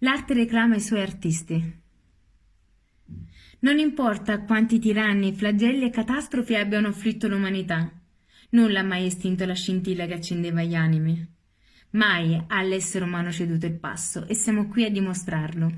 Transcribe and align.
L'arte 0.00 0.34
reclama 0.34 0.76
i 0.76 0.80
suoi 0.80 1.00
artisti. 1.00 1.82
Non 3.60 3.78
importa 3.78 4.42
quanti 4.42 4.78
tiranni, 4.78 5.32
flagelli 5.32 5.86
e 5.86 5.90
catastrofi 5.90 6.54
abbiano 6.54 6.88
afflitto 6.88 7.28
l'umanità, 7.28 7.90
nulla 8.50 8.80
ha 8.80 8.82
mai 8.82 9.06
estinto 9.06 9.46
la 9.46 9.54
scintilla 9.54 10.04
che 10.04 10.12
accendeva 10.12 10.62
gli 10.62 10.74
animi. 10.74 11.26
Mai 11.90 12.38
ha 12.46 12.62
l'essere 12.62 13.06
umano 13.06 13.32
ceduto 13.32 13.64
il 13.64 13.78
passo 13.78 14.26
e 14.26 14.34
siamo 14.34 14.68
qui 14.68 14.84
a 14.84 14.90
dimostrarlo. 14.90 15.72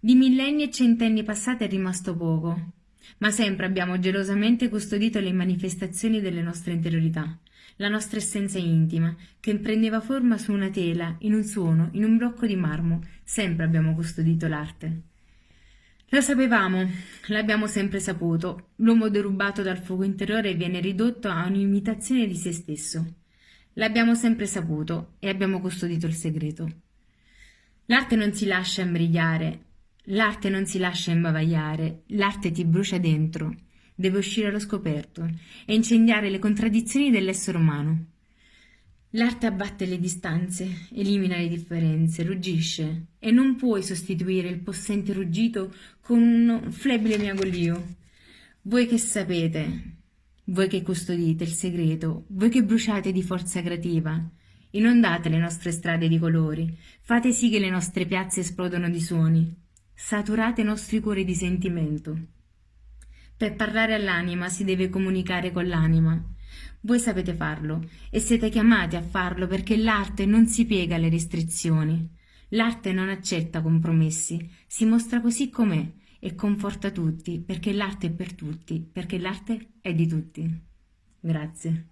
Di 0.00 0.14
millenni 0.14 0.62
e 0.62 0.70
centenni 0.70 1.22
passati 1.22 1.64
è 1.64 1.68
rimasto 1.68 2.16
poco, 2.16 2.72
ma 3.18 3.30
sempre 3.30 3.66
abbiamo 3.66 3.98
gelosamente 3.98 4.70
custodito 4.70 5.20
le 5.20 5.34
manifestazioni 5.34 6.22
delle 6.22 6.40
nostre 6.40 6.72
interiorità, 6.72 7.38
la 7.76 7.88
nostra 7.88 8.18
essenza 8.18 8.58
intima, 8.58 9.14
che 9.40 9.56
prendeva 9.58 10.00
forma 10.00 10.38
su 10.38 10.52
una 10.52 10.70
tela, 10.70 11.16
in 11.20 11.34
un 11.34 11.44
suono, 11.44 11.90
in 11.92 12.04
un 12.04 12.16
blocco 12.16 12.46
di 12.46 12.56
marmo, 12.56 13.02
sempre 13.22 13.64
abbiamo 13.64 13.94
custodito 13.94 14.48
l'arte. 14.48 15.02
Lo 16.10 16.20
sapevamo, 16.20 16.88
l'abbiamo 17.26 17.66
sempre 17.66 17.98
saputo, 17.98 18.68
l'uomo 18.76 19.08
derubato 19.08 19.62
dal 19.62 19.78
fuoco 19.78 20.04
interiore 20.04 20.54
viene 20.54 20.80
ridotto 20.80 21.28
a 21.28 21.46
un'imitazione 21.46 22.26
di 22.26 22.36
se 22.36 22.52
stesso. 22.52 23.04
L'abbiamo 23.74 24.14
sempre 24.14 24.46
saputo 24.46 25.14
e 25.18 25.28
abbiamo 25.28 25.60
custodito 25.60 26.06
il 26.06 26.14
segreto. 26.14 26.70
L'arte 27.86 28.16
non 28.16 28.32
si 28.32 28.46
lascia 28.46 28.82
imbrigliare, 28.82 29.64
l'arte 30.04 30.48
non 30.48 30.64
si 30.64 30.78
lascia 30.78 31.10
imbavagliare, 31.10 32.04
l'arte 32.08 32.50
ti 32.52 32.64
brucia 32.64 32.98
dentro, 32.98 33.54
deve 33.96 34.18
uscire 34.18 34.48
allo 34.48 34.60
scoperto 34.60 35.28
e 35.64 35.74
incendiare 35.74 36.30
le 36.30 36.38
contraddizioni 36.38 37.10
dell'essere 37.10 37.58
umano. 37.58 38.04
L'arte 39.10 39.46
abbatte 39.46 39.86
le 39.86 39.98
distanze, 39.98 40.88
elimina 40.92 41.38
le 41.38 41.48
differenze, 41.48 42.22
ruggisce 42.22 43.06
e 43.18 43.30
non 43.30 43.56
puoi 43.56 43.82
sostituire 43.82 44.48
il 44.48 44.60
possente 44.60 45.14
ruggito 45.14 45.74
con 46.00 46.20
un 46.20 46.70
flebile 46.70 47.16
miagolio. 47.16 47.96
Voi 48.62 48.86
che 48.86 48.98
sapete, 48.98 49.94
voi 50.44 50.68
che 50.68 50.82
custodite 50.82 51.44
il 51.44 51.50
segreto, 51.50 52.26
voi 52.28 52.50
che 52.50 52.62
bruciate 52.62 53.10
di 53.10 53.22
forza 53.22 53.62
creativa, 53.62 54.22
inondate 54.70 55.30
le 55.30 55.38
nostre 55.38 55.72
strade 55.72 56.08
di 56.08 56.18
colori, 56.18 56.76
fate 57.00 57.32
sì 57.32 57.48
che 57.48 57.58
le 57.58 57.70
nostre 57.70 58.04
piazze 58.04 58.40
esplodano 58.40 58.90
di 58.90 59.00
suoni, 59.00 59.50
saturate 59.94 60.60
i 60.60 60.64
nostri 60.64 61.00
cuori 61.00 61.24
di 61.24 61.34
sentimento. 61.34 62.34
Per 63.36 63.54
parlare 63.54 63.94
all'anima 63.94 64.48
si 64.48 64.64
deve 64.64 64.88
comunicare 64.88 65.52
con 65.52 65.66
l'anima. 65.66 66.18
Voi 66.80 66.98
sapete 66.98 67.34
farlo 67.34 67.86
e 68.10 68.18
siete 68.18 68.48
chiamati 68.48 68.96
a 68.96 69.02
farlo 69.02 69.46
perché 69.46 69.76
l'arte 69.76 70.24
non 70.24 70.46
si 70.46 70.64
piega 70.64 70.96
alle 70.96 71.10
restrizioni. 71.10 72.08
L'arte 72.50 72.92
non 72.92 73.08
accetta 73.08 73.60
compromessi, 73.60 74.50
si 74.66 74.84
mostra 74.84 75.20
così 75.20 75.50
com'è 75.50 75.92
e 76.18 76.34
conforta 76.34 76.90
tutti 76.90 77.40
perché 77.40 77.72
l'arte 77.72 78.06
è 78.06 78.10
per 78.10 78.32
tutti, 78.34 78.80
perché 78.80 79.18
l'arte 79.18 79.72
è 79.80 79.92
di 79.92 80.06
tutti. 80.06 80.62
Grazie. 81.20 81.88